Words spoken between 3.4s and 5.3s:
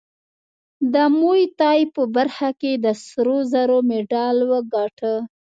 زرو مډال وګاټه